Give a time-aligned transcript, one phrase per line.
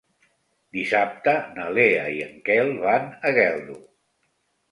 [0.77, 3.77] Dissabte na Lea i en Quel van a Geldo.